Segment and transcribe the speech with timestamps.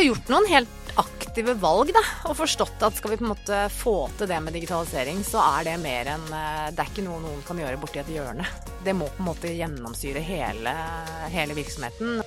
[0.00, 2.00] har gjort noen helt aktive valg, da.
[2.30, 5.66] Og forstått at skal vi på en måte få til det med digitalisering, så er
[5.68, 8.46] det mer enn eh, Det er ikke noe noen kan gjøre borti et hjørne.
[8.84, 10.72] Det må på en måte gjennomsyre hele,
[11.34, 12.22] hele virksomheten.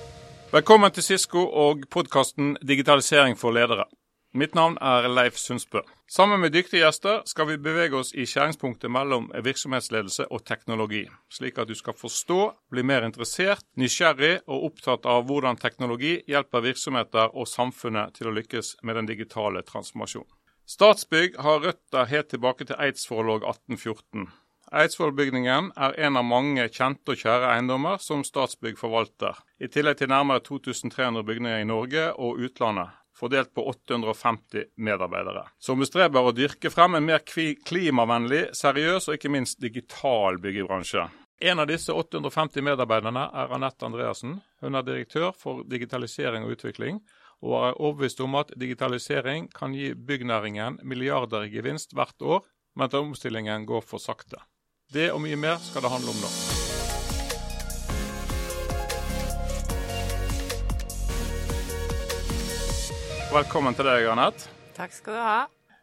[0.54, 3.88] Velkommen til Sisko og podkasten Digitalisering for ledere.
[4.34, 5.78] Mitt navn er Leif Sundsbø.
[6.10, 11.60] Sammen med dyktige gjester skal vi bevege oss i skjæringspunktet mellom virksomhetsledelse og teknologi, slik
[11.62, 12.38] at du skal forstå,
[12.74, 18.34] bli mer interessert, nysgjerrig og opptatt av hvordan teknologi hjelper virksomheter og samfunnet til å
[18.34, 20.32] lykkes med den digitale transformasjonen.
[20.66, 24.26] Statsbygg har røtter helt tilbake til Eidsvoll 1814.
[24.74, 30.10] Eidsvollbygningen er en av mange kjente og kjære eiendommer som Statsbygg forvalter, i tillegg til
[30.10, 36.70] nærmere 2300 bygninger i Norge og utlandet fordelt på 850 medarbeidere, som bestreber å dyrke
[36.72, 41.06] frem en mer klimavennlig, seriøs og ikke minst digital byggebransje.
[41.44, 44.38] En av disse 850 medarbeiderne er Anette Andreassen.
[44.62, 47.02] Hun er direktør for digitalisering og utvikling,
[47.44, 52.88] og er overbevist om at digitalisering kan gi byggnæringen milliarder i gevinst hvert år, men
[52.88, 54.40] at omstillingen går for sakte.
[54.92, 56.53] Det og mye mer skal det handle om nå.
[63.34, 64.46] Velkommen til deg, Anette.
[64.76, 65.38] Takk skal du ha.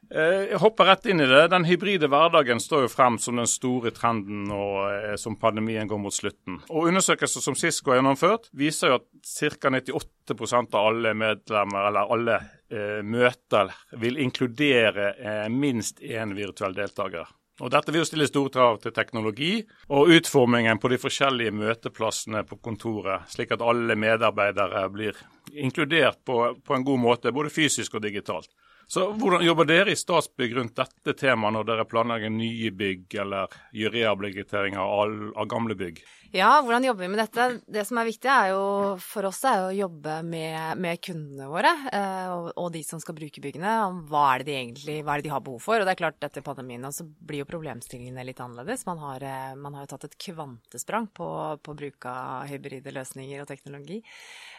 [0.08, 1.50] Eh, jeg hopper rett inn i det.
[1.52, 6.00] Den hybride hverdagen står jo frem som den store trenden og eh, som pandemien går
[6.00, 6.62] mot slutten.
[6.72, 9.74] Og Undersøkelser som Cisco har gjennomført, viser jo at ca.
[9.76, 12.40] 98% av alle medlemmer eller alle
[12.72, 17.36] eh, møter vil inkludere eh, minst én virtuell deltaker.
[17.60, 19.58] Og Dette vil jo stille store krav til teknologi
[19.92, 25.20] og utformingen på de forskjellige møteplassene på kontoret, slik at alle medarbeidere blir
[25.54, 28.50] inkludert på, på en god måte, både fysisk og digitalt.
[28.92, 33.54] Så Hvordan jobber dere i Statsbygg rundt dette temaet når dere planlegger nye bygg eller
[33.72, 36.02] gjør rehabilitering av, av gamle bygg?
[36.32, 37.46] Ja, hvordan jobber vi med dette?
[37.68, 38.60] Det som er viktig er jo,
[39.04, 43.18] for oss er å jobbe med, med kundene våre eh, og, og, de som skal
[43.18, 43.74] bruke byggene.
[43.90, 45.84] Om hva er det de egentlig det de har behov for?
[45.84, 48.86] Og det er klart Etter pandemien så blir jo problemstillingene litt annerledes.
[48.88, 51.28] Man har, eh, man har jo tatt et kvantesprang på,
[51.68, 54.00] på bruk av hybride løsninger og teknologi.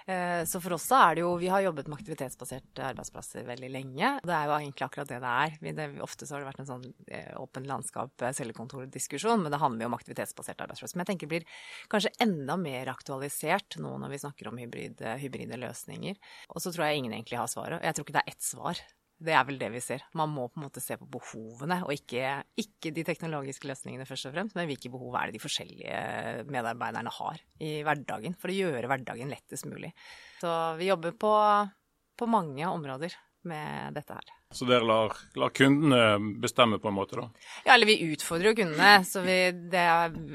[0.05, 3.73] Eh, så for oss så er det jo Vi har jobbet med aktivitetsbaserte arbeidsplasser veldig
[3.73, 4.13] lenge.
[4.21, 5.57] Det er jo egentlig akkurat det det er.
[5.81, 6.87] Det, ofte så har det vært en sånn
[7.41, 11.01] åpen landskap-cellekontor-diskusjon, men det handler jo om aktivitetsbaserte arbeidsplasser.
[11.01, 11.51] Men jeg tenker blir
[11.93, 16.19] kanskje enda mer aktualisert nå når vi snakker om hybride, hybride løsninger.
[16.53, 17.83] Og så tror jeg ingen egentlig har svaret.
[17.85, 18.83] Jeg tror ikke det er ett svar.
[19.23, 20.03] Det er vel det vi ser.
[20.19, 24.27] Man må på en måte se på behovene, og ikke, ikke, de teknologiske løsningene først
[24.29, 28.57] og fremst, men hvilke behov er det de forskjellige medarbeiderne har i hverdagen, for å
[28.57, 29.93] gjøre hverdagen lettest mulig.
[30.43, 31.33] Så vi jobber på,
[32.19, 33.15] på mange områder
[33.47, 34.35] med dette her.
[34.57, 37.29] Så dere lar, lar, kundene bestemme på en måte, da?
[37.67, 38.95] Ja, eller vi utfordrer jo kundene.
[39.09, 39.37] Så vi,
[39.73, 39.85] det,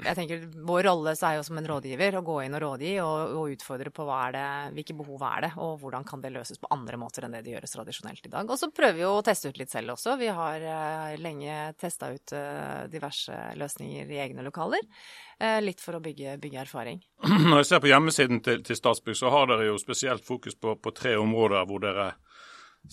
[0.06, 3.36] jeg tenker vår rolle er jo som en rådgiver å gå inn og rådgi og,
[3.42, 4.48] og utfordre på er det,
[4.78, 7.56] hvilke behov er det, og hvordan kan det løses på andre måter enn det det
[7.56, 8.50] gjøres tradisjonelt i dag.
[8.50, 10.18] Og så prøver vi å teste ut litt selv også.
[10.20, 14.84] Vi har uh, lenge testa ut uh, diverse løsninger i egne lokaler.
[15.38, 17.02] Uh, litt for å bygge, bygge, erfaring.
[17.50, 20.76] Når jeg ser på hjemmesiden til, til Statsbygg, så har dere jo spesielt fokus på,
[20.82, 22.12] på tre områder hvor dere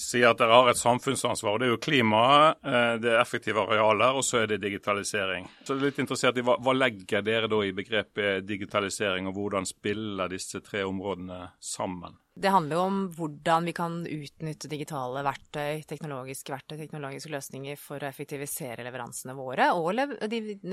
[0.00, 1.58] sier at dere har et samfunnsansvar.
[1.58, 5.48] Det er jo klimaet, eh, det er effektive arealer, og så er det digitalisering.
[5.62, 9.38] Så jeg er litt interessert i hva, hva, legger dere da i begrepet digitalisering, og
[9.38, 12.18] hvordan spiller disse tre områdene sammen?
[12.34, 18.02] Det handler jo om hvordan vi kan utnytte digitale verktøy, teknologiske verktøy, teknologiske løsninger for
[18.02, 19.94] å effektivisere leveransene våre, og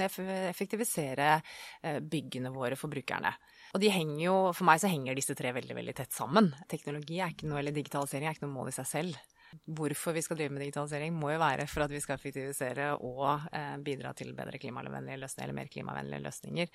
[0.01, 3.35] effektivisere eh, byggene våre for brukerne.
[3.71, 6.51] Og de henger jo, for meg så henger disse tre veldig veldig tett sammen.
[6.71, 9.21] Teknologi er ikke noe, eller digitalisering er ikke noe mål i seg selv.
[9.67, 13.49] Hvorfor vi skal drive med digitalisering må jo være for at vi skal effektivisere og
[13.51, 16.71] eh, bidra til bedre klimavennlige løsninger, eller mer klimavennlige løsninger.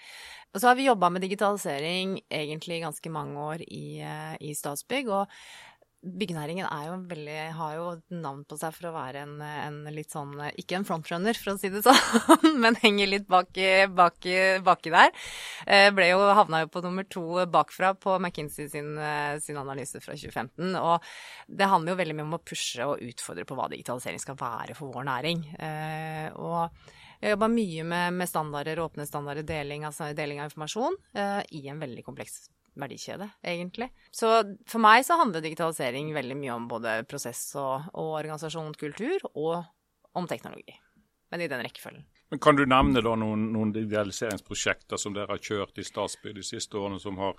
[0.52, 5.08] Og så har vi jobba med digitalisering egentlig ganske mange år i, eh, i Statsbygg.
[5.08, 5.32] og
[6.06, 6.68] Byggenæringen
[7.10, 10.86] veldig, har jo navn på seg for å være en, en, litt sånn Ikke en
[10.86, 15.10] frontrunner, for å si det sånn, men henger litt baki, baki, baki der.
[15.66, 18.94] Eh, ble jo, havna jo på nummer to bakfra på McKinsey sin,
[19.42, 20.76] sin, analyse fra 2015.
[20.78, 21.10] Og
[21.48, 24.78] det handler jo veldig mye om å pushe og utfordre på hva digitalisering skal være
[24.78, 25.42] for vår næring.
[25.58, 26.70] Eh, og
[27.20, 31.64] jeg jobba mye med, med, standarder, åpne standarder, deling, altså deling av informasjon, eh, i
[31.72, 32.44] en veldig kompleks
[32.80, 33.90] verdikjede, egentlig.
[34.14, 34.30] Så
[34.68, 39.62] for meg så handler digitalisering veldig mye om både prosess og, og organisasjon, kultur, og
[40.16, 40.76] om teknologi.
[41.30, 42.04] Men i den rekkefølgen.
[42.30, 46.44] Men Kan du nevne da noen, noen digitaliseringsprosjekter som dere har kjørt i Statsby de
[46.46, 47.38] siste årene, som har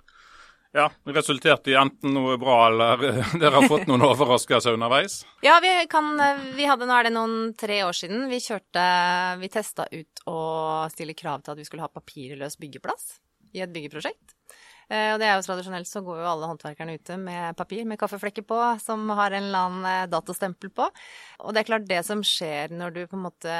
[0.76, 3.04] ja, resultert i enten noe bra eller
[3.40, 5.22] dere har fått noen overraskelser underveis?
[5.46, 6.12] Ja, vi, kan,
[6.56, 8.84] vi hadde, nå er det noen tre år siden, vi kjørte
[9.40, 10.40] Vi testa ut å
[10.92, 13.16] stille krav til at vi skulle ha papirløs byggeplass
[13.56, 14.37] i et byggeprosjekt.
[14.88, 18.00] Eh, og det er jo tradisjonelt så går jo alle håndverkerne ute med papir med
[18.00, 20.88] kaffeflekker på, som har en eller annen datostempel på.
[21.44, 23.58] Og det er klart, det som skjer når du på en måte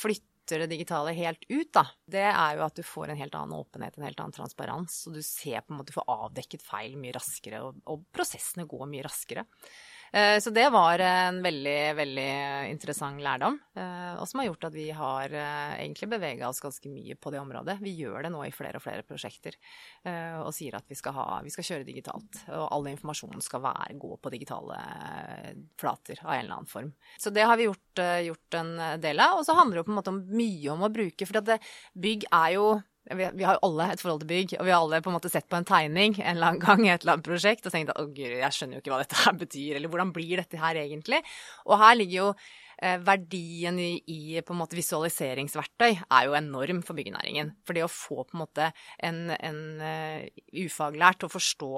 [0.00, 3.60] flytter det digitale helt ut, da, det er jo at du får en helt annen
[3.60, 5.04] åpenhet, en helt annen transparens.
[5.06, 8.66] Og du ser på en måte, du får avdekket feil mye raskere, og, og prosessene
[8.70, 9.46] går mye raskere.
[10.12, 12.30] Eh, så det var en veldig, veldig
[12.70, 16.90] interessant lærdom, eh, og som har gjort at vi har eh, egentlig bevega oss ganske
[16.90, 17.78] mye på det området.
[17.84, 19.56] Vi gjør det nå i flere og flere prosjekter
[20.00, 22.40] og sier at vi skal, ha, vi skal kjøre digitalt.
[22.48, 24.78] Og all informasjonen skal være, gå på digitale
[25.80, 26.92] flater av en eller annen form.
[27.20, 28.72] Så det har vi gjort, gjort en
[29.02, 29.40] del av.
[29.40, 31.52] Og så handler det på en måte om mye om å bruke, for
[32.00, 32.66] bygg er jo
[33.08, 35.30] vi, har jo alle et forhold til bygg, og vi har alle på en måte
[35.32, 37.92] sett på en tegning en eller annen gang i et eller annet prosjekt og tenkt
[37.94, 40.60] at å gud, jeg skjønner jo ikke hva dette her betyr, eller hvordan blir dette
[40.60, 41.22] her egentlig?
[41.66, 42.28] Og her ligger jo
[42.82, 47.54] eh, verdien i, i, på en måte visualiseringsverktøy er jo enorm for byggenæringen.
[47.64, 50.28] For det å få på en måte en, en uh,
[50.60, 51.72] ufaglært til å forstå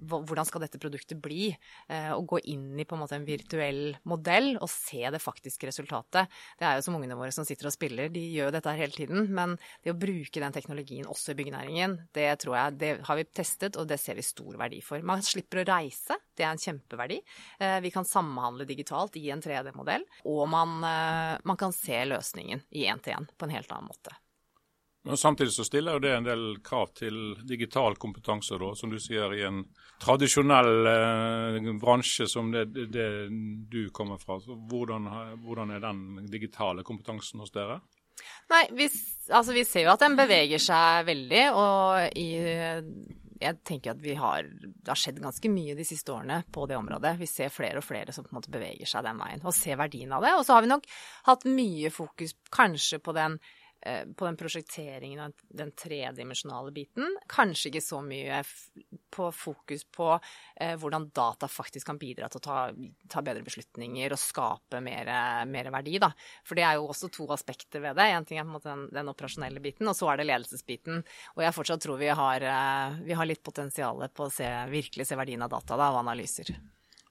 [0.00, 1.50] hvordan skal dette produktet bli?
[1.88, 6.30] Eh, å gå inn i en en virtuell modell og se det faktiske resultatet.
[6.58, 8.94] Det er jo som ungene våre som sitter og spiller, de gjør jo dette hele
[8.94, 9.28] tiden.
[9.34, 13.26] Men det å bruke den teknologien også i byggenæringen, det tror jeg det har vi
[13.28, 15.02] testet, og det ser vi stor verdi for.
[15.06, 17.20] Man slipper å reise, det er en kjempeverdi.
[17.60, 22.64] Eh, vi kan samhandle digitalt i en 3D-modell, og man, eh, man kan se løsningen
[22.70, 24.16] i én-til-én på en helt annen måte.
[25.02, 29.32] Men Samtidig så stiller det en del krav til digital kompetanse, da, som du sier,
[29.32, 29.62] i en
[30.00, 33.06] tradisjonell eh, bransje som det, det,
[33.72, 34.36] du kommer fra.
[34.44, 35.08] Hvordan,
[35.44, 37.80] hvordan, er den digitale kompetansen hos dere?
[38.52, 38.90] Nei, vi,
[39.32, 42.28] altså vi ser jo at den beveger seg veldig, og i
[43.40, 47.14] jeg tenker at har, det har skjedd ganske mye de siste årene på det området.
[47.16, 49.80] Vi ser flere og flere som på en måte beveger seg den veien, og ser
[49.80, 50.34] verdien av det.
[50.36, 50.84] Og så har vi nok
[51.30, 53.38] hatt mye fokus kanskje på den
[53.80, 57.16] på den prosjekteringen av den tredimensjonale biten.
[57.30, 58.42] Kanskje ikke så mye
[59.10, 60.08] på fokus på
[60.60, 62.58] eh, hvordan data faktisk kan bidra til å ta,
[63.10, 65.10] ta bedre beslutninger og skape mer,
[65.50, 65.98] mer, verdi.
[66.02, 66.10] Da.
[66.46, 68.10] For det er jo også to aspekter ved det.
[68.14, 71.04] Én ting er på en måte den, den, operasjonelle biten, og så er det ledelsesbiten.
[71.36, 75.08] Og jeg fortsatt tror vi har, eh, vi har litt potensial på å se, virkelig
[75.08, 76.54] se verdien av data da, og analyser.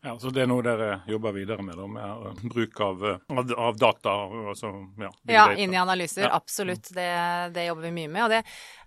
[0.01, 3.79] Ja, så Det er noe dere jobber videre med, da, med bruk av, av, av
[3.79, 4.13] data?
[4.47, 6.23] Altså, ja, ja inn i analyser.
[6.23, 6.37] Ja.
[6.37, 6.87] Absolutt.
[6.95, 7.07] Det,
[7.51, 8.23] det, jobber vi mye med.
[8.23, 8.39] Og det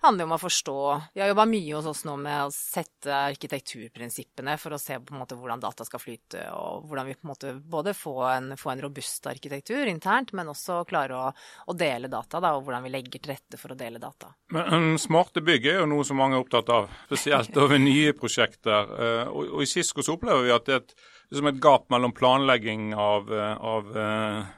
[0.07, 0.77] handler om å forstå
[1.13, 5.13] Vi har jobba mye hos oss nå med å sette arkitekturprinsippene for å se på
[5.13, 8.49] en måte hvordan data skal flyte, og hvordan vi på en måte både får en,
[8.57, 11.29] få en robust arkitektur internt, men også klare å,
[11.69, 14.33] å dele data, da, og hvordan vi legger til rette for å dele data.
[14.57, 18.97] Men Smarte bygg er jo noe som mange er opptatt av, spesielt over nye prosjekter.
[18.97, 21.01] Uh, og, og I Cisco så opplever vi at det er et
[21.31, 24.51] liksom et gap mellom planlegging av, eh, av uh,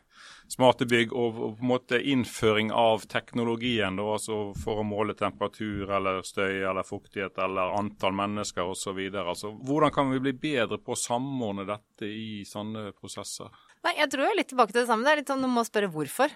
[0.51, 5.17] smarte bygg og, og, på en måte innføring av teknologien, da, altså for å måle
[5.19, 9.01] temperatur eller støy eller fuktighet eller antall mennesker osv.
[9.25, 13.53] Altså, hvordan kan vi bli bedre på å samordne dette i sånne prosesser?
[13.85, 15.05] Nei, Jeg tror litt tilbake til det samme.
[15.05, 16.33] Det er litt sånn, Du må spørre hvorfor.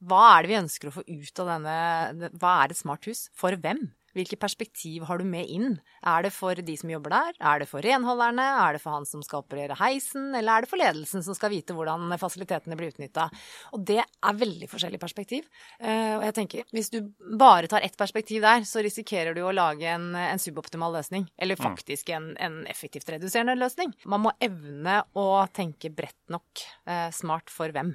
[0.00, 3.28] Hva er det vi ønsker å få ut av denne Hva er et smart hus?
[3.36, 3.90] For hvem?
[4.16, 5.76] Hvilke perspektiv har du med inn?
[6.06, 7.36] Er det for de som jobber der?
[7.38, 8.46] Er det for renholderne?
[8.64, 10.32] Er det for han som skal operere heisen?
[10.34, 13.28] Eller er det for ledelsen som skal vite hvordan fasilitetene blir utnytta?
[13.76, 15.46] Og det er veldig forskjellig perspektiv.
[15.78, 16.98] Eh, og jeg tenker, hvis du
[17.38, 21.28] bare tar ett perspektiv der, så risikerer du å lage en, en suboptimal løsning.
[21.38, 21.64] Eller mm.
[21.68, 23.94] faktisk en, en, effektivt reduserende løsning.
[24.10, 26.66] Man må evne å tenke bredt nok.
[26.90, 27.94] Eh, smart for hvem?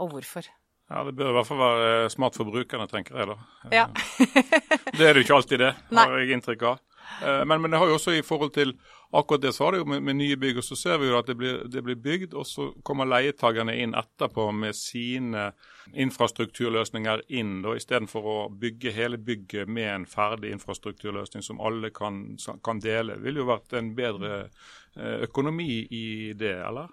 [0.00, 0.48] Og hvorfor?
[0.92, 3.36] Ja, Det bør i hvert fall være smart for brukerne, tenker jeg da.
[3.72, 3.86] Ja.
[4.98, 6.82] det er det jo ikke alltid det, har jeg inntrykk av.
[7.22, 8.74] Eh, men, men, det har jo også i forhold til
[9.12, 10.60] akkurat det så har det jo med, med nye bygg.
[10.60, 13.74] og Så ser vi jo at det blir, det blir bygd, og så kommer leietakerne
[13.80, 15.50] inn etterpå med sine
[15.92, 22.24] infrastrukturløsninger inn, da, istedenfor å bygge hele bygget med en ferdig infrastrukturløsning som alle kan,
[22.64, 23.16] kan dele.
[23.16, 26.06] Det ville jo vært en bedre eh, økonomi i
[26.38, 26.92] det, eller?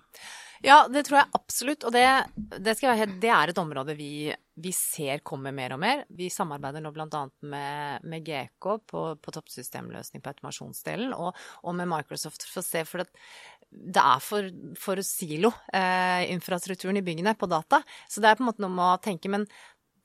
[0.65, 1.85] Ja, det tror jeg absolutt.
[1.87, 2.03] Og det,
[2.35, 6.03] det, være, det er et område vi, vi, ser kommer mer og mer.
[6.15, 7.23] Vi samarbeider nå bl.a.
[7.51, 11.31] Med, med GK på, på toppsystemløsning på automasjonsdelen, og,
[11.63, 12.83] og, med Microsoft for å se.
[12.87, 13.25] For det,
[13.69, 17.83] det er for, for silo, eh, infrastrukturen i byggene på data.
[18.09, 19.31] Så det er på en måte noe med å tenke.
[19.31, 19.47] men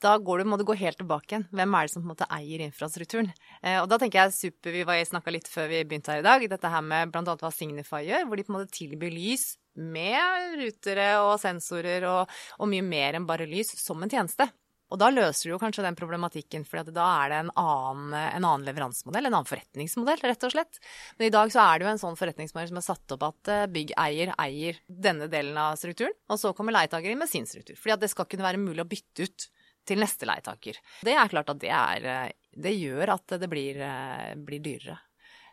[0.05, 1.47] da du, må du gå helt tilbake igjen.
[1.55, 3.31] Hvem er det som på en måte eier infrastrukturen?
[3.63, 6.49] Eh, og da tenker jeg super, Vi snakka litt før vi begynte her i dag,
[6.51, 7.37] dette her med bl.a.
[7.41, 12.37] hva Signify gjør, hvor de på en måte tilbyr lys med rutere og sensorer og,
[12.61, 14.47] og, mye mer enn bare lys som en tjeneste.
[14.93, 18.45] Og da løser du jo kanskje den problematikken, for da er det en annen, en
[18.45, 20.79] annen, leveransemodell, en annen forretningsmodell, rett og slett.
[21.17, 23.51] Men i dag så er det jo en sånn forretningsmodell som er satt opp at
[23.51, 27.81] eh, byggeier eier denne delen av strukturen, og så kommer leietager inn med sin struktur.
[27.81, 29.49] Fordi det skal kunne være mulig å bytte ut
[29.87, 30.81] til neste leietaker.
[31.05, 32.37] Det er klart at det, er, eh,
[32.67, 35.00] det gjør at det blir, eh, blir dyrere.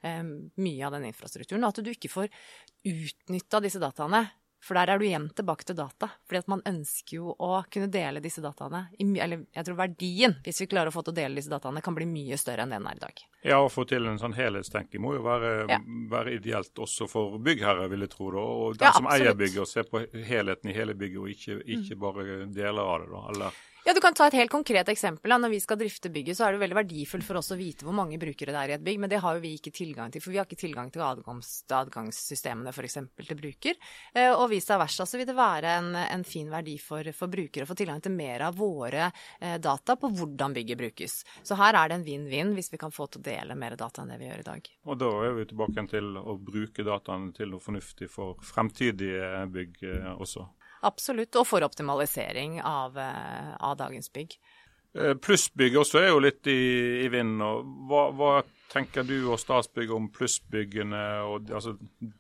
[0.04, 0.24] eh,
[0.58, 1.64] mye av den infrastrukturen.
[1.64, 2.30] Og at du ikke får
[2.90, 4.24] utnytta disse dataene
[4.62, 6.12] for der er du igjen tilbake til data.
[6.30, 8.84] Fordi at man ønsker jo å kunne dele disse dataene.
[9.02, 11.98] Eller jeg tror verdien, hvis vi klarer å få til å dele disse dataene, kan
[11.98, 13.24] bli mye større enn den er i dag.
[13.42, 15.80] Ja, å få til en sånn helhetstenking må jo være, ja.
[16.12, 18.30] være ideelt også for byggherre, vil jeg tro.
[18.36, 18.46] Da.
[18.68, 21.60] Og den ja, som eier bygget, og ser på helheten i hele bygget, og ikke,
[21.80, 23.12] ikke bare deler av det.
[23.16, 23.62] da, eller...
[23.92, 25.34] Ja, Du kan ta et helt konkret eksempel.
[25.36, 27.92] Når vi skal drifte bygget, så er det veldig verdifullt for oss å vite hvor
[27.92, 30.24] mange brukere det er i et bygg, men det har jo vi ikke tilgang til.
[30.24, 32.96] For vi har ikke tilgang til adgangs, adgangssystemene f.eks.
[33.20, 33.82] til bruker.
[34.16, 37.68] Eh, og vice versa så vil det være en, en fin verdi for, for brukere
[37.68, 41.18] å få tilgang til mer av våre eh, data på hvordan bygget brukes.
[41.44, 44.06] Så her er det en vinn-vinn hvis vi kan få til å dele mer data
[44.06, 44.72] enn det vi gjør i dag.
[44.88, 49.84] Og da er vi tilbake til å bruke dataene til noe fornuftig for fremtidige bygg
[49.84, 50.48] eh, også.
[50.88, 51.36] Absolutt.
[51.38, 54.38] Og for optimalisering av, eh, av dagens bygg.
[54.94, 56.62] Eh, plussbygg også er jo litt i,
[57.06, 57.40] i vinden.
[57.88, 58.32] Hva, hva,
[58.72, 61.04] tenker du og Statsbygg om plussbyggene?
[61.28, 61.76] Og, altså,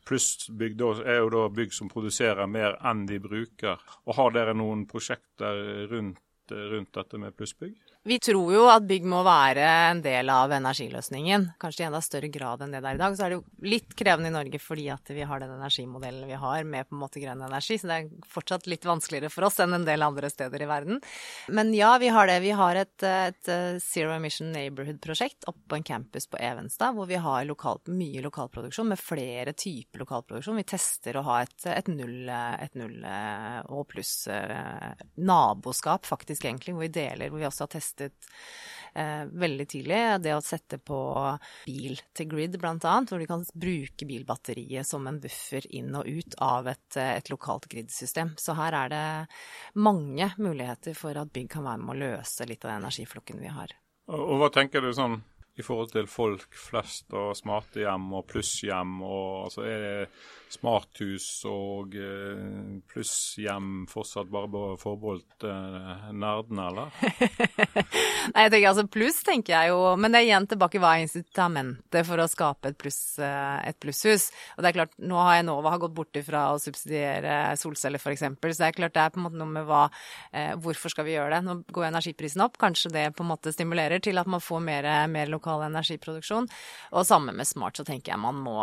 [0.08, 3.82] plussbygg er jo da bygg som produserer mer enn de bruker.
[4.08, 7.75] Og Har dere noen prosjekter rundt, rundt dette med plussbygg?
[8.03, 12.31] Vi tror jo at bygg må være en del av energiløsningen, kanskje i enda større
[12.34, 13.13] grad enn det det er i dag.
[13.13, 16.39] Så er det jo litt krevende i Norge fordi at vi har den energimodellen vi
[16.41, 19.62] har med på en måte grønn energi, så det er fortsatt litt vanskeligere for oss
[19.62, 20.98] enn en del andre steder i verden.
[21.53, 22.39] Men ja, vi har det.
[22.41, 23.51] Vi har et, et
[23.86, 28.89] Zero Emission Neighborhood-prosjekt oppe på en campus på Evenstad, hvor vi har lokal, mye lokalproduksjon
[28.96, 30.58] med flere typer lokalproduksjon.
[30.58, 32.98] Vi tester å ha et, et null, et null
[33.70, 38.13] og pluss eh, naboskap, faktisk egentlig, hvor vi deler, hvor vi også har testet testet
[38.93, 40.21] eh, veldig tidlig.
[40.21, 41.00] Det å sette på
[41.65, 46.36] bil til grid, bl.a., hvor de kan bruke bilbatteriet som en buffer inn og ut
[46.41, 48.36] av et, eh, et lokalt grid-system.
[48.38, 49.05] Så her er det
[49.75, 53.51] mange muligheter for at bygg kan være med å løse litt av den energiflokken vi
[53.51, 53.75] har.
[54.12, 55.21] Og, og hva tenker du sånn
[55.62, 59.00] i forhold til folk flest og smarte hjem og plusshjem?
[59.06, 60.08] og altså Er
[60.51, 66.91] smarthus og eh, plusshjem fortsatt bare forbeholdt eh, nerdene, eller?
[68.34, 71.06] Nei, jeg tenker altså pluss tenker jeg jo, men det er igjen tilbake hva er
[71.06, 74.30] incitamentet for å skape et, pluss, eh, et plusshus.
[74.58, 78.58] Og det er klart, nå har Enova gått bort ifra å subsidiere solceller f.eks., så
[78.62, 79.86] det er klart det er på en måte noe med hva
[80.62, 81.39] Hvorfor skal vi gjøre det?
[81.46, 84.88] Nå går energiprisen opp, kanskje det på en måte stimulerer til at man får mer,
[85.12, 86.48] mer lokal energiproduksjon.
[86.96, 88.62] Og sammen med smart så tenker jeg man må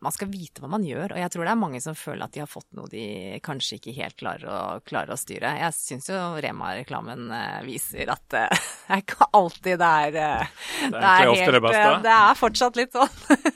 [0.00, 2.32] man skal vite hva man gjør, og jeg tror det er mange som føler at
[2.32, 5.52] de har fått noe de kanskje ikke helt klarer å, klarer å styre.
[5.60, 10.88] Jeg syns jo Rema-reklamen eh, viser at det er ikke alltid det er eh, Det
[10.88, 11.84] er, det er helt, det beste?
[11.84, 13.12] Eh, det er fortsatt litt sånn.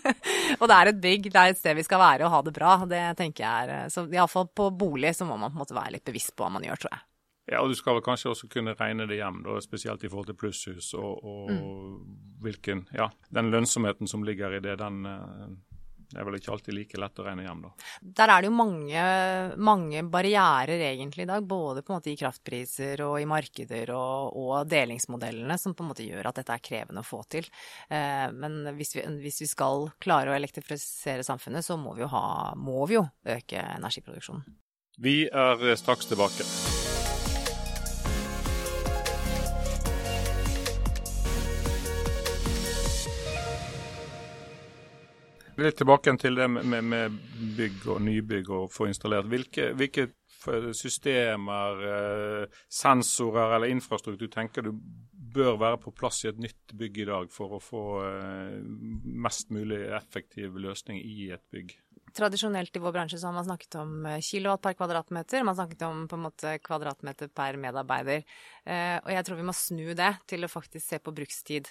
[0.61, 2.55] og det er et bygg, det er et sted vi skal være og ha det
[2.61, 2.77] bra.
[2.93, 5.97] Det tenker jeg er Så iallfall på bolig så må man på en måte være
[5.97, 7.07] litt bevisst på hva man gjør, tror jeg.
[7.51, 10.31] Ja, og du skal vel kanskje også kunne regne det hjem, da, spesielt i forhold
[10.31, 12.19] til plusshus og, og mm.
[12.45, 15.05] hvilken Ja, den lønnsomheten som ligger i det, den
[16.15, 17.71] det er vel ikke alltid like lett å regne hjem, da.
[18.21, 19.05] Der er det jo mange,
[19.59, 24.37] mange barrierer egentlig i dag, både på en måte i kraftpriser og i markeder og,
[24.39, 27.51] og, delingsmodellene, som på en måte gjør at dette er krevende å få til.
[27.89, 32.13] Eh, men hvis vi, hvis vi, skal klare å elektrifisere samfunnet, så må vi jo,
[32.15, 34.47] ha, må vi jo øke energiproduksjonen.
[35.03, 36.47] Vi er straks tilbake.
[45.55, 47.19] Litt tilbake til det med, med,
[47.55, 49.29] bygg og nybygg og få installert.
[49.31, 50.09] Hvilke, hvilke
[50.75, 54.73] systemer, eh, sensorer eller infrastruktur tenker du
[55.35, 58.59] bør være på plass i et nytt bygg i dag for å få eh,
[59.27, 61.75] mest mulig effektiv løsning i et bygg?
[62.15, 65.47] Tradisjonelt i vår bransje så har man snakket om eh, kilowatt per kvadratmeter.
[65.47, 68.27] Man snakket om på en måte kvadratmeter per medarbeider.
[69.05, 71.71] og jeg tror vi må snu det til å faktisk se på brukstid.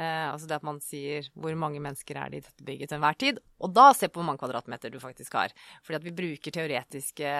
[0.00, 2.96] Eh, altså det at man sier hvor mange mennesker er det i dette bygget til
[2.96, 5.52] enhver tid, og da se på hvor mange kvadratmeter du faktisk har.
[5.84, 7.32] Fordi at vi bruker teoretiske,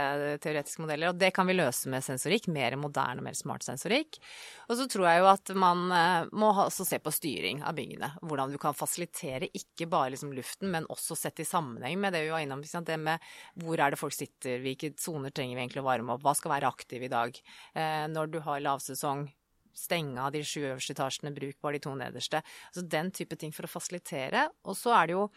[0.44, 2.50] teoretiske, modeller, og det kan vi løse med sensorikk.
[2.52, 4.20] Mer moderne mer smart sensorikk.
[4.68, 8.12] Og så tror jeg jo at man eh, må også se på styring av byggene.
[8.20, 12.26] Hvordan du kan fasilitere ikke bare liksom luften, men også sett i sammenheng med det
[12.26, 12.62] vi var innom.
[12.62, 13.32] Det med
[13.62, 16.56] hvor er det folk sitter, hvilke soner trenger vi egentlig å varme opp, hva skal
[16.56, 17.38] være aktiv i dag.
[17.74, 19.26] Eh, når du har lavsesong,
[19.74, 22.42] stenge av de sju øverste etasjene, bruk bare de to nederste.
[22.70, 24.46] Altså den type ting for å fasilitere.
[24.68, 25.28] Og så er det jo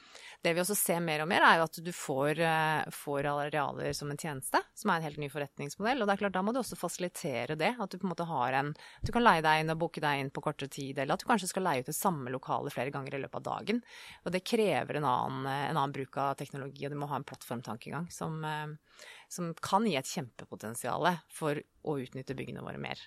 [0.46, 3.94] Det vi også ser mer og mer, er jo at du får, eh, får arealer
[3.96, 6.02] som en tjeneste, som er en helt ny forretningsmodell.
[6.02, 7.76] Og det er klart, da må du også fasilitere det.
[7.80, 10.20] At du på en måte har en Du kan leie deg inn og booke deg
[10.20, 12.92] inn på kortere tid, eller at du kanskje skal leie ut det samme lokalet flere
[12.92, 13.82] ganger i løpet av dagen.
[14.26, 17.24] Og det krever en annen, en annen bruk av teknologi, og du må ha en
[17.24, 18.68] plattformtankegang som, eh,
[19.30, 23.00] som kan gi et kjempepotensial for å utnytte byggene våre mer.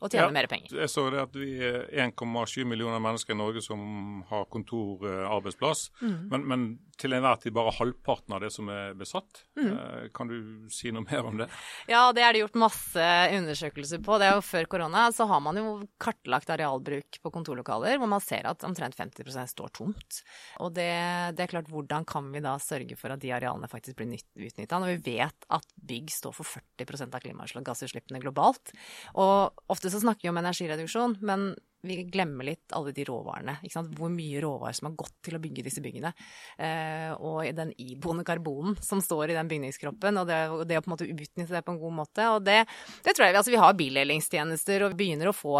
[0.00, 0.72] Og tjene ja, mer penger.
[0.80, 6.20] Jeg så det at vi er 1,7 millioner mennesker i Norge som har kontorarbeidsplass, mm.
[6.32, 9.42] men, men, til enhver tid bare halvparten av det som er besatt.
[9.56, 9.68] Mm.
[9.70, 11.46] Eh, kan du si noe mer om det?
[11.88, 13.06] Ja, det er det gjort masse
[13.38, 14.18] undersøkelser på.
[14.20, 18.20] Det er jo Før korona så har man jo kartlagt arealbruk på kontorlokaler, hvor man
[18.24, 20.20] ser at omtrent 50% står tomt.
[20.64, 20.90] Og det,
[21.38, 24.80] det, er klart, hvordan kan vi da sørge for at de arealene faktisk blir utnytta,
[24.80, 28.74] når vi vet at bygg står for 40% av klimagassutslippene globalt?
[29.20, 31.50] Og ofte så snakker vi om energireduksjon, men
[31.82, 33.56] vi glemmer litt alle de råvarene.
[33.96, 36.12] Hvor mye råvarer som har gått til å bygge disse byggene.
[36.60, 40.84] Eh, og den iboende karbonen som står i den bygningskroppen, og det, og det, å
[40.84, 42.28] på en måte utnytte det på en god måte.
[42.34, 42.58] Og det,
[43.04, 45.56] det tror jeg vi, altså Vi har bildelingstjenester og begynner å få,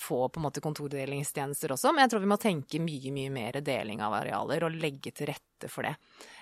[0.00, 3.60] få på en måte kontordelingstjenester også, men jeg tror vi må tenke mye, mye mer
[3.64, 5.94] deling av arealer og legge til rette for det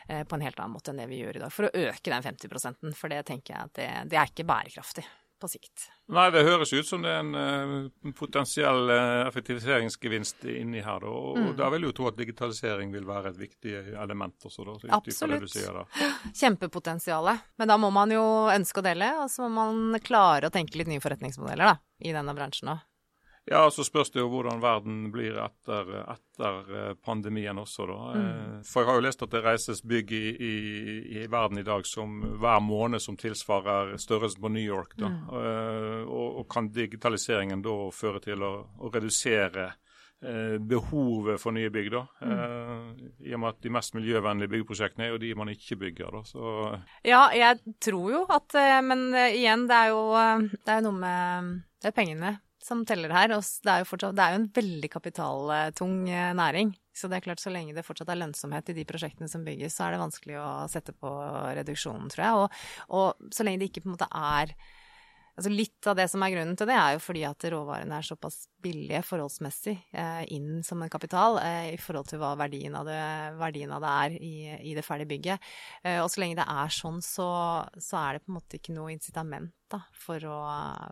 [0.08, 1.54] eh, på en helt annen måte enn det vi gjør i dag.
[1.54, 5.06] For å øke den 50 for det tenker jeg at det, det er ikke bærekraftig
[5.42, 5.88] på sikt.
[6.12, 11.02] Nei, det høres ut som det er en uh, potensiell uh, effektiviseringsgevinst inni her.
[11.02, 11.10] Da.
[11.10, 11.50] Og mm.
[11.58, 14.66] da vil jeg jo tro at digitalisering vil være et viktig element også.
[14.68, 15.58] Da, Absolutt.
[16.40, 17.50] Kjempepotensialet.
[17.58, 20.78] Men da må man jo ønske å dele, og så må man klare å tenke
[20.80, 22.86] litt nye forretningsmodeller da, i denne bransjen òg.
[23.44, 27.96] Ja, så spørs det jo hvordan verden blir etter, etter eh, pandemien også, da.
[28.14, 28.26] Mm.
[28.26, 30.52] Eh, for jeg har jo lest at det reises bygg i, i,
[31.18, 34.94] i, verden i dag som hver måned som tilsvarer størrelsen på New York.
[34.94, 35.10] da.
[35.10, 35.24] Mm.
[36.06, 39.72] Og, og, kan digitaliseringen da føre til å, å redusere
[40.22, 42.02] behovet for nye bygg, da.
[42.22, 42.90] Mm.
[43.26, 46.20] I og med at de mest miljøvennlige byggeprosjektene er jo de man ikke bygger, da.
[46.28, 46.52] Så
[47.02, 48.54] Ja, jeg tror jo at
[48.86, 50.04] Men igjen, det er jo,
[50.62, 51.50] det er noe med
[51.82, 53.34] det er pengene som teller her.
[53.36, 56.74] Og det er jo, fortsatt, det er jo en veldig kapitaltung eh, næring.
[56.92, 59.78] Så det er klart, så lenge det fortsatt er lønnsomhet i de prosjektene som bygges,
[59.78, 61.10] så er det vanskelig å sette på
[61.56, 62.40] reduksjonen, tror jeg.
[62.42, 62.62] Og,
[63.00, 64.54] og så lenge det ikke på en måte er
[65.32, 68.04] Altså litt av det som er grunnen til det, er jo fordi at råvarene er
[68.04, 72.84] såpass billige forholdsmessig eh, inn som en kapital eh, i forhold til hva verdien av
[72.88, 73.00] det,
[73.40, 75.52] verdien av det er i, i, det ferdige bygget.
[75.88, 77.28] Eh, og så lenge det er sånn, så,
[77.78, 80.42] så, er det på en måte ikke noe incitament da, for, å,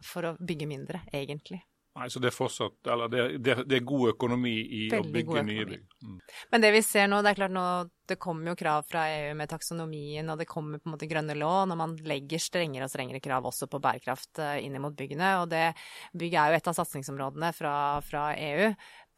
[0.08, 1.60] for å bygge mindre, egentlig.
[1.98, 5.14] Nei, så det er fortsatt, eller det, det, det er god økonomi i Veldig å
[5.16, 5.88] bygge nye bygg.
[6.06, 6.20] Mm.
[6.52, 7.64] Men det vi ser nå, det er klart nå,
[8.10, 11.34] det kommer jo krav fra EU med taksonomien, og det kommer på en måte grønne
[11.34, 15.32] lån, og man legger strengere og strengere krav også på bærekraft eh, inn mot byggene.
[15.42, 15.66] Og det
[16.14, 17.74] bygget er jo et av satsingsområdene fra,
[18.06, 18.70] fra EU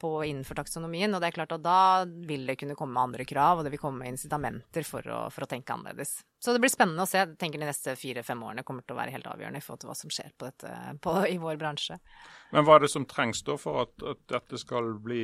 [0.02, 1.14] på, innenfor taksonomien.
[1.14, 3.82] Og det er klart at da vil det kunne komme andre krav, og det vil
[3.82, 6.18] komme incitamenter for å, for å tenke annerledes.
[6.42, 7.20] Så det blir spennende å se.
[7.22, 9.92] Jeg tenker De neste fire-fem årene kommer til å være helt avgjørende i forhold til
[9.92, 10.72] hva som skjer på dette,
[11.04, 12.00] på, i vår bransje.
[12.50, 15.22] Men hva er det som trengs da for at, at dette skal bli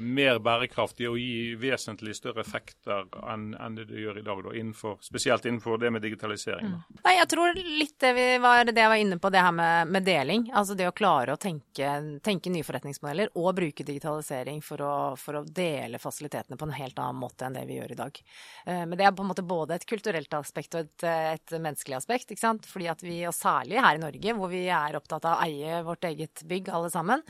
[0.00, 4.54] mer bærekraftig og gi vesentlig større effekter enn, enn det det gjør i dag, da,
[4.58, 6.72] innenfor, spesielt innenfor det med digitalisering?
[6.72, 7.00] Mm.
[7.04, 10.06] Nei, Jeg tror litt det, var, det jeg var inne på, det her med, med,
[10.06, 10.48] deling.
[10.54, 11.90] Altså det å klare å tenke,
[12.24, 16.98] tenke nye forretningsmodeller og bruke digitalisering for å, for å, dele fasilitetene på en helt
[17.02, 18.22] annen måte enn det vi gjør i dag.
[18.66, 21.98] Uh, men det er på en måte både et kulturelt aspekt og et, et menneskelig
[22.00, 22.30] aspekt.
[22.30, 22.68] ikke sant?
[22.68, 25.82] Fordi at vi, og særlig her i Norge, hvor vi er opptatt av å eie
[25.86, 27.24] vårt eget bygg alle sammen.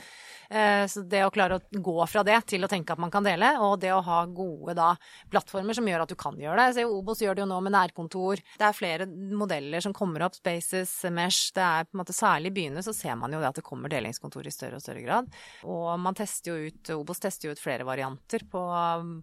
[0.53, 3.25] Uh, så det å klare å gå fra det til å tenke at man kan
[3.27, 4.93] dele, og det å ha gode da,
[5.33, 6.67] plattformer som gjør at du kan gjøre det.
[6.71, 8.43] Jeg ser jo Obos gjør det jo nå med nærkontor.
[8.59, 11.53] Det er flere modeller som kommer opp, Spaces, Mesh.
[11.57, 13.65] Det er på en måte Særlig i byene så ser man jo det at det
[13.67, 15.31] kommer delingskontor i større og større grad.
[15.67, 18.61] Og man tester jo ut, Obos tester jo ut flere varianter på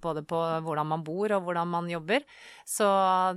[0.04, 2.26] både på hvordan man bor og hvordan man jobber.
[2.68, 2.90] Så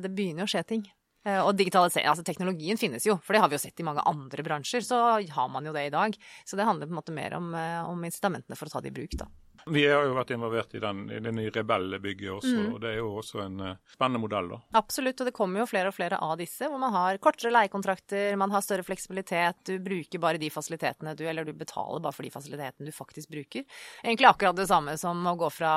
[0.03, 0.89] det begynner å skje ting.
[1.23, 4.43] Eh, og altså teknologien finnes jo, for det har vi jo sett i mange andre
[4.43, 4.83] bransjer.
[4.83, 6.17] Så har man jo det i dag.
[6.45, 8.91] Så det handler på en måte mer om, eh, om incitamentene for å ta det
[8.91, 9.27] i bruk, da.
[9.66, 12.68] Vi har jo vært involvert i, den, i det nye Rebell-bygget også, mm.
[12.75, 14.51] og det er jo også en uh, spennende modell.
[14.55, 14.59] da.
[14.81, 18.37] Absolutt, og det kommer jo flere og flere av disse, hvor man har kortere leiekontrakter,
[18.40, 22.27] man har større fleksibilitet, du bruker bare de fasilitetene du, eller du betaler bare for
[22.27, 23.66] de fasilitetene du faktisk bruker.
[24.03, 25.75] Egentlig akkurat det samme som å gå fra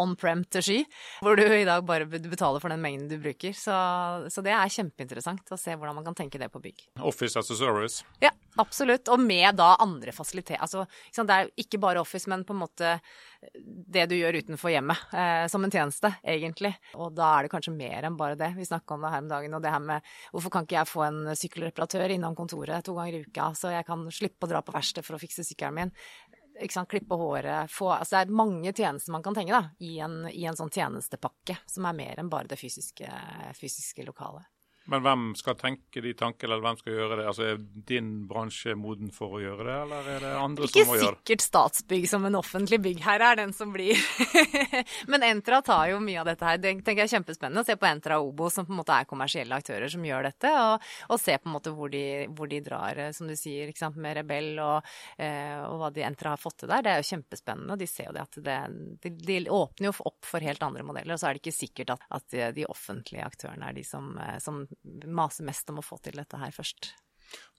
[0.00, 0.80] on-prem til sky,
[1.24, 3.54] hvor du i dag bare betaler for den mengden du bruker.
[3.56, 3.76] Så,
[4.32, 6.88] så det er kjempeinteressant å se hvordan man kan tenke det på bygg.
[7.00, 8.04] Office as a service.
[8.22, 9.08] Ja, absolutt.
[9.12, 10.60] Og med da andre fasiliteter.
[10.62, 10.86] Altså,
[11.16, 12.96] det er ikke bare Office, men på en måte
[13.64, 16.74] det du gjør utenfor hjemmet, eh, som en tjeneste, egentlig.
[16.94, 18.50] Og da er det kanskje mer enn bare det.
[18.58, 20.90] Vi snakka om det her om dagen, og det her med hvorfor kan ikke jeg
[20.90, 24.60] få en sykkelreparatør innom kontoret to ganger i uka, så jeg kan slippe å dra
[24.64, 25.94] på verksted for å fikse sykkelen min.
[26.68, 30.26] Sant, Klippe håret, få Altså det er mange tjenester man kan tenke da, i en,
[30.28, 33.08] i en sånn tjenestepakke, som er mer enn bare det fysiske,
[33.56, 34.49] fysiske lokalet.
[34.88, 37.24] Men hvem skal tenke de tankene, eller hvem skal gjøre det?
[37.28, 40.88] Altså, Er din bransje moden for å gjøre det, eller er det andre Ikke som
[40.88, 41.10] må gjøre det?
[41.10, 44.00] Ikke sikkert Statsbygg som en offentlig byggherre er den som blir
[45.12, 46.62] Men Entra tar jo mye av dette her.
[46.62, 48.96] Det tenker jeg er kjempespennende å se på Entra og Obo, som på en måte
[48.96, 52.04] er kommersielle aktører som gjør dette, og, og se på en måte hvor de,
[52.36, 54.90] hvor de drar, eh, som du sier, ikke sant, med Rebell og,
[55.20, 56.86] eh, og hva de Entra har fått til der.
[56.86, 57.76] Det er jo kjempespennende.
[57.76, 58.58] og De ser jo det at det,
[59.04, 61.94] de, de åpner jo opp for helt andre modeller, og så er det ikke sikkert
[61.94, 64.64] at, at de offentlige aktørene er de som, eh, som
[65.06, 66.92] maser mest om å få til dette her først.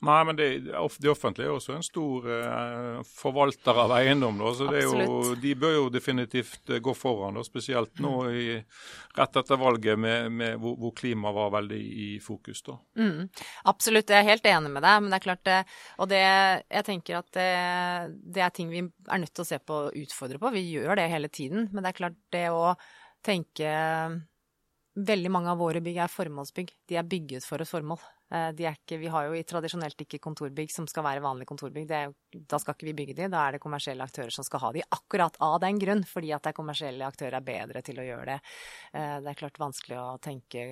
[0.02, 0.48] Nei, men det,
[0.98, 4.40] det offentlige er også en stor eh, forvalter av eiendom.
[4.42, 8.16] Da, så det er jo, de bør jo definitivt eh, gå foran, da, spesielt nå
[8.34, 8.56] i,
[9.20, 12.64] rett etter valget med, med hvor, hvor klima var veldig i fokus.
[12.66, 12.80] da.
[12.98, 13.30] Mm,
[13.70, 15.04] absolutt, jeg er helt enig med deg.
[15.04, 15.60] Men det er klart det,
[16.02, 16.24] og det,
[16.66, 17.52] jeg tenker at det,
[18.40, 20.56] det er ting vi er nødt til å se på og utfordre på.
[20.58, 21.70] Vi gjør det hele tiden.
[21.70, 22.74] Men det er klart det å
[23.22, 23.78] tenke
[24.96, 26.74] Veldig mange av våre bygg er formålsbygg.
[26.88, 28.02] De er bygget for et formål.
[28.32, 31.92] Eh, ikke, vi har jo tradisjonelt ikke kontorbygg som skal være vanlige kontorbygg.
[31.92, 34.72] Er, da skal ikke vi bygge de, da er det kommersielle aktører som skal ha
[34.76, 34.84] de.
[34.96, 38.28] Akkurat av den grunn, fordi at det er kommersielle aktører er bedre til å gjøre
[38.32, 38.40] det.
[38.94, 40.64] Eh, Det er klart vanskelig å tenke,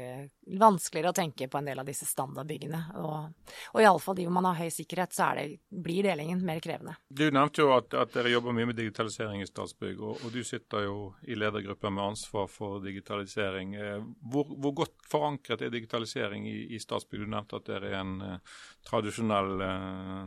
[0.60, 2.82] vanskeligere å tenke på en del av disse standardbyggene.
[3.04, 6.96] Og, og iallfall de hvor man har høy sikkerhet, så det, blir delingen mer krevende.
[7.10, 10.42] Du nevnte jo at, at dere jobber mye med digitalisering i Statsbygg, og, og du
[10.48, 13.76] sitter jo i ledergruppa med ansvar for digitalisering.
[13.76, 17.26] Eh, Hvor, hvor godt forankret er digitalisering i, i Statsbygg?
[17.26, 20.26] Du nevnte at dere er en uh, tradisjonell, uh,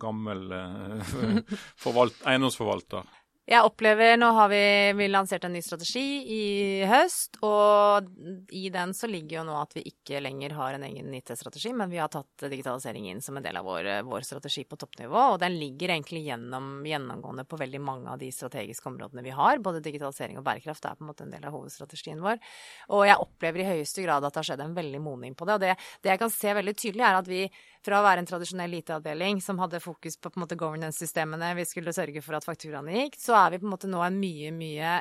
[0.00, 1.40] gammel uh,
[1.84, 3.17] forvalt, eiendomsforvalter.
[3.48, 6.02] Jeg opplever, Nå har vi, vi lansert en ny strategi
[6.34, 6.42] i
[6.84, 8.10] høst, og
[8.52, 11.88] i den så ligger jo nå at vi ikke lenger har en egen IT-strategi, men
[11.88, 15.22] vi har tatt digitalisering inn som en del av vår, vår strategi på toppnivå.
[15.32, 19.64] Og den ligger egentlig gjennom, gjennomgående på veldig mange av de strategiske områdene vi har.
[19.64, 22.44] Både digitalisering og bærekraft er på en måte en del av hovedstrategien vår.
[22.92, 25.56] Og jeg opplever i høyeste grad at det har skjedd en veldig modning på det.
[25.56, 25.72] Og det,
[26.04, 27.46] det jeg kan se veldig tydelig, er at vi
[27.88, 32.20] fra å være en tradisjonell IT-avdeling som hadde fokus på, på governance-systemene, vi skulle sørge
[32.24, 34.92] for at fakturaene gikk, så er vi på en måte nå en mye, mye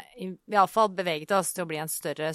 [0.54, 2.32] Iallfall beveget oss til å bli en større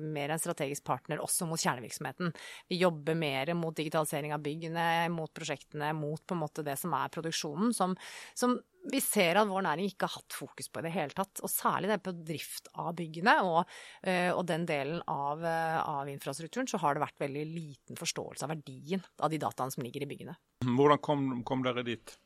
[0.00, 2.32] mer en strategisk partner også mot kjernevirksomheten.
[2.72, 6.94] Vi jobber mer mot digitalisering av byggene, mot prosjektene, mot på en måte det som
[6.96, 7.96] er produksjonen, som,
[8.38, 8.56] som
[8.88, 11.42] vi ser at vår næring ikke har hatt fokus på i det hele tatt.
[11.44, 16.08] Og særlig det på drift av byggene og, eh, og den delen av, eh, av
[16.08, 20.06] infrastrukturen, så har det vært veldig liten forståelse av verdien av de dataene som ligger
[20.06, 20.36] i byggene.
[20.64, 22.16] Hvordan kom, kom dere dit?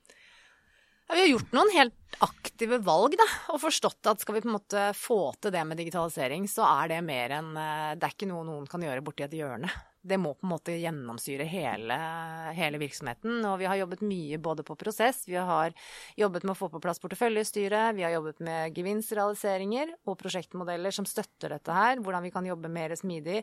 [1.08, 4.48] Ja, vi har gjort noen helt aktive valg, da, og forstått at skal vi på
[4.48, 8.16] en måte få til det med digitalisering, så er det mer enn eh, Det er
[8.16, 9.68] ikke noe noen kan gjøre borti et hjørne.
[10.04, 11.96] Det må på en måte gjennomsyre hele,
[12.52, 13.38] hele virksomheten.
[13.48, 15.72] Og vi har jobbet mye både på prosess, vi har
[16.20, 21.08] jobbet med å få på plass porteføljestyret, vi har jobbet med gevinstrealiseringer og prosjektmodeller som
[21.08, 22.02] støtter dette her.
[22.04, 23.40] Hvordan vi kan jobbe mer smidig.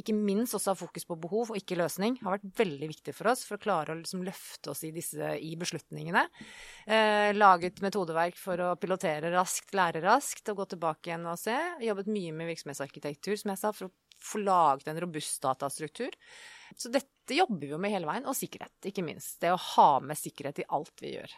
[0.00, 2.16] Ikke minst også ha fokus på behov og ikke løsning.
[2.22, 5.34] har vært veldig viktig for oss for å klare å liksom løfte oss i, disse,
[5.36, 6.24] i beslutningene.
[6.88, 11.56] Eh, laget metodeverk for å pilotere raskt, lære raskt og gå tilbake igjen og se.
[11.84, 16.14] Jobbet mye med virksomhetsarkitektur, som jeg sa, for å få laget en robust datastruktur.
[16.76, 18.26] Så dette jobber vi jo med hele veien.
[18.28, 19.38] Og sikkerhet, ikke minst.
[19.42, 21.36] Det å ha med sikkerhet i alt vi gjør.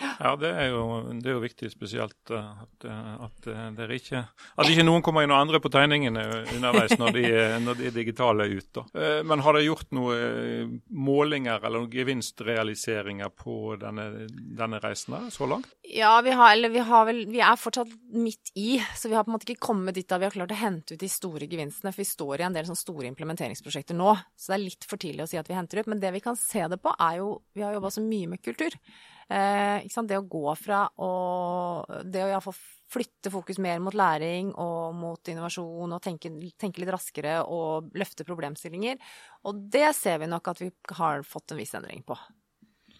[0.00, 0.84] Ja, det er jo,
[1.20, 4.22] det er jo viktig, spesielt eh, at, eh, at, eh, dere ikke,
[4.56, 6.22] at ikke noen kommer inn og endrer på tegningene
[6.54, 7.24] underveis når de,
[7.66, 8.54] når de digitale er.
[8.96, 15.28] Eh, Men har dere gjort noen målinger eller noen gevinstrealiseringer på denne, denne reisen her
[15.34, 15.68] så langt?
[15.86, 19.24] Ja, vi har, eller vi har vel Vi er fortsatt midt i, så vi har
[19.26, 21.46] på en måte ikke kommet dit da vi har klart å hente ut de store
[21.50, 21.92] gevinstene.
[21.92, 25.00] For vi står i en del sånne store implementeringsprosjekter nå, så det er litt for
[25.00, 25.92] tidlig å si at vi henter ut.
[25.92, 28.42] Men det vi kan se det på, er jo Vi har jobba så mye med
[28.42, 28.72] kultur.
[29.28, 29.84] Eh?
[30.08, 31.10] Det å gå fra å
[32.04, 32.56] Det å iallfall
[32.92, 36.28] flytte fokus mer mot læring og mot innovasjon og tenke,
[36.60, 38.98] tenke litt raskere og løfte problemstillinger.
[39.48, 42.18] Og det ser vi nok at vi har fått en viss endring på.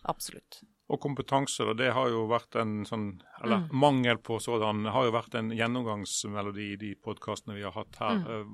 [0.08, 0.62] Absolutt.
[0.92, 3.68] Og kompetanse, da, det har jo vært en sånn, eller Mm.
[3.72, 8.16] mangel på sådan, har jo vært en gjennomgangsmelodi i de podkastene vi har hatt her.
[8.18, 8.26] Mm.
[8.26, 8.44] Eh,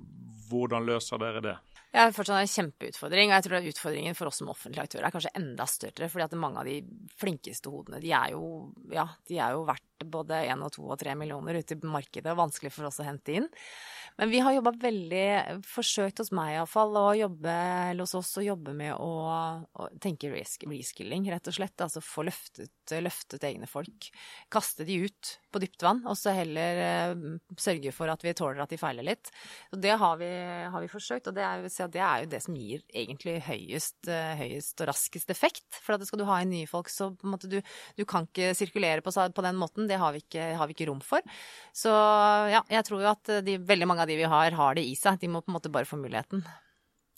[0.50, 1.56] Hvordan løser dere det?
[1.88, 5.14] Det er fortsatt en kjempeutfordring, og jeg tror utfordringen for oss som offentlige aktører er
[5.14, 6.82] kanskje enda større, fordi at mange av de
[7.16, 8.42] flinkeste hodene, de er jo,
[8.92, 12.30] ja, de er jo verdt både én og to og tre millioner ute i markedet,
[12.32, 13.48] og vanskelig for oss å hente inn.
[14.18, 15.26] Men vi har jobba veldig,
[15.62, 17.54] forsøkt hos meg iallfall, å jobbe,
[17.92, 19.10] eller hos oss å jobbe med å,
[19.62, 21.78] å tenke resk- reskilling, rett og slett.
[21.84, 24.08] Altså få løftet, løftet egne folk.
[24.50, 27.22] Kaste de ut på dypt vann, og så heller eh,
[27.62, 29.30] sørge for at vi tåler at de feiler litt.
[29.70, 30.32] Og det har vi,
[30.74, 34.34] har vi forsøkt, og det er, det er jo det som gir egentlig høyest, eh,
[34.42, 35.68] høyest og raskest effekt.
[35.78, 37.60] For at skal du ha inn nye folk, så på en måte du,
[37.94, 39.87] du kan ikke sirkulere på, på den måten.
[39.88, 41.24] Det har vi, ikke, har vi ikke rom for.
[41.74, 41.92] Så
[42.52, 44.96] ja, jeg tror jo at de, veldig mange av de vi har, har det i
[44.98, 45.20] seg.
[45.22, 46.44] De må på en måte bare få muligheten.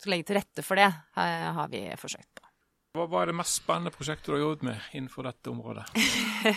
[0.00, 2.50] Så legge til rette for det har vi forsøkt på.
[2.90, 5.84] Hva var det mest spennende prosjektet du har jobbet med innenfor dette området?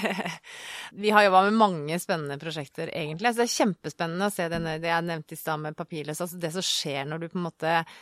[1.04, 3.30] vi har jobba med mange spennende prosjekter, egentlig.
[3.30, 6.24] Så det er kjempespennende å se det, det jeg nevnte i stad med papirløs.
[6.26, 8.02] Altså det som skjer når du på en måte eh,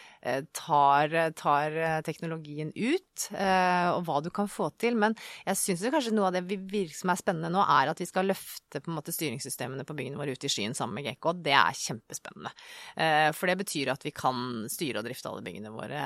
[0.54, 4.98] tar, tar teknologien ut, eh, og hva du kan få til.
[5.00, 8.08] Men jeg syns kanskje noe av det vi, som er spennende nå, er at vi
[8.10, 11.34] skal løfte på måte styringssystemene på byggene våre ut i skyen sammen med Gekko.
[11.42, 12.54] Det er kjempespennende.
[12.96, 16.06] Eh, for det betyr at vi kan styre og drifte alle byggene våre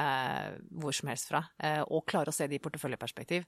[0.75, 1.43] hvor som helst fra.
[1.89, 3.45] og klare å se det i porteføljeperspektiv.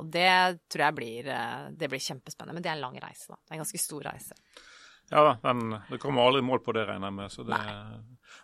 [0.00, 0.32] Og det
[0.70, 1.30] tror jeg blir,
[1.76, 2.56] det blir kjempespennende.
[2.56, 3.38] Men det er en lang reise, da.
[3.38, 4.36] Det er en ganske stor reise.
[5.10, 7.36] Ja da, men det kommer aldri mål på det, regner jeg med.
[7.48, 7.56] Det,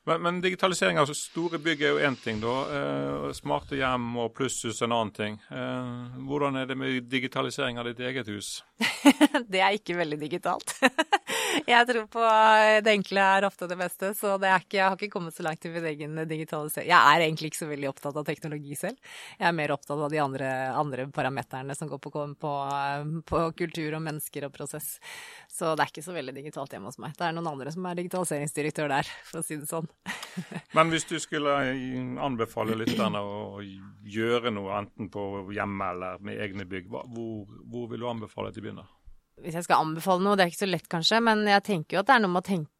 [0.06, 2.54] men, men, digitalisering av altså store bygg er jo én ting, da.
[2.78, 5.38] Eh, smarte hjem og plusshus en annen ting.
[5.50, 8.60] Eh, hvordan er det med digitalisering av ditt eget hus?
[9.52, 10.74] det er ikke veldig digitalt.
[11.66, 14.96] jeg tror på eh, det enkle er ofte det beste, så det ikke, jeg har
[14.98, 16.88] ikke kommet så langt i min egen digitalisering.
[16.90, 18.98] Jeg er egentlig ikke så veldig opptatt av teknologi selv.
[19.38, 22.52] Jeg er mer opptatt av de andre, andre parameterne som går på, på,
[23.30, 24.96] på kultur og mennesker og prosess.
[25.52, 27.16] Så det er ikke så veldig digitalt hjemme hos meg.
[27.16, 29.88] Det er noen andre som er digitaliseringsdirektør der, for å si det sånn.
[30.76, 31.56] Men hvis du skulle
[32.22, 38.04] anbefale lytterne å gjøre noe, enten på hjemme eller med egne bygg, hvor, hvor vil
[38.04, 38.92] du anbefale at de begynner?
[39.42, 42.02] Hvis jeg skal anbefale noe, det er ikke så lett kanskje, men jeg tenker jo
[42.02, 42.72] at det er noe med å tenke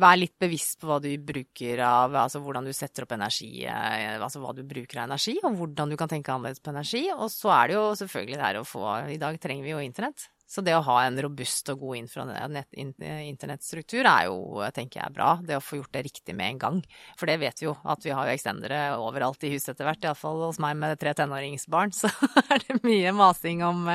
[0.00, 4.14] Vær litt bevisst på hva du bruker av Altså hvordan du setter opp energi, eh,
[4.16, 7.02] altså hva du bruker av energi, og hvordan du kan tenke annerledes på energi.
[7.12, 9.82] Og så er det jo selvfølgelig det her å få I dag trenger vi jo
[9.84, 10.30] internett.
[10.48, 15.34] Så det å ha en robust og god internettstruktur er jo, tenker jeg, bra.
[15.44, 16.78] Det å få gjort det riktig med en gang.
[17.20, 20.00] For det vet vi jo, at vi har jo ekstendere overalt i huset etter hvert.
[20.08, 22.08] Iallfall hos meg med tre tenåringsbarn, så
[22.40, 23.92] er det mye masing om,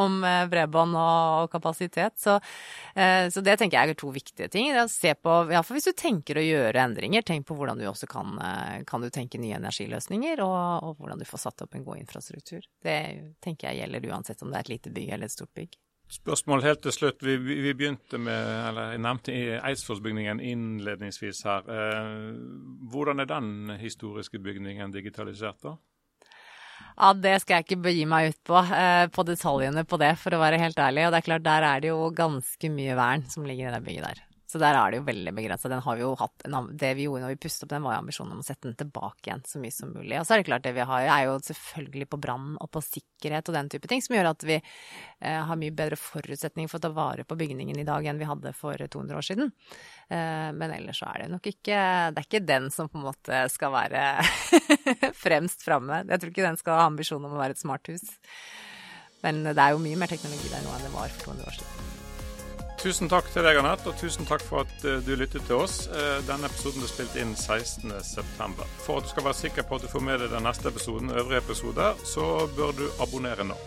[0.00, 2.16] om bredbånd og kapasitet.
[2.22, 2.38] Så,
[2.94, 4.72] eh, så, det tenker jeg er to viktige ting.
[4.88, 8.40] Se på, iallfall hvis du tenker å gjøre endringer, tenk på hvordan du også kan,
[8.40, 12.00] eh, kan du tenke nye energiløsninger, og, og hvordan du får satt opp en god
[12.00, 12.64] infrastruktur.
[12.80, 12.98] Det
[13.44, 15.76] tenker jeg gjelder uansett om det er et lite bygg eller et stort bygg.
[16.10, 17.20] Spørsmål helt til slutt.
[17.22, 21.68] Vi, vi begynte med, eller Jeg nevnte Eidsvollsbygningen innledningsvis her.
[21.70, 22.32] Eh,
[22.90, 25.76] hvordan er den historiske bygningen digitalisert, da?
[26.96, 30.34] Ja, Det skal jeg ikke begi meg ut på, eh, på detaljene på det, for
[30.34, 31.06] å være helt ærlig.
[31.06, 33.84] Og det er klart, der er det jo ganske mye vern som ligger i det
[33.86, 34.26] bygget der.
[34.50, 35.70] Så der er det jo veldig begrensa.
[35.70, 38.78] Det vi gjorde når vi pustet opp den, var jo ambisjonen om å sette den
[38.80, 40.16] tilbake igjen så mye som mulig.
[40.18, 42.82] Og så er det klart, det vi har er jo selvfølgelig på brann og på
[42.82, 46.80] sikkerhet og den type ting, som gjør at vi eh, har mye bedre forutsetning for
[46.80, 49.54] å ta vare på bygningen i dag enn vi hadde for 200 år siden.
[50.10, 51.78] Eh, men ellers så er det nok ikke
[52.10, 54.02] Det er ikke den som på en måte skal være
[55.24, 56.02] fremst framme.
[56.10, 58.02] Jeg tror ikke den skal ha ambisjon om å være et smart hus.
[59.22, 61.60] Men det er jo mye mer teknologi der nå enn det var for 200 år
[61.60, 61.99] siden.
[62.80, 65.82] Tusen takk til deg, Anette, og tusen takk for at uh, du lyttet til oss.
[65.92, 68.64] Uh, denne episoden ble spilt inn 16.9.
[68.86, 71.12] For at du skal være sikker på at du får med deg den neste episoden
[71.12, 73.58] og øvrige episoder, så bør du abonnere nå.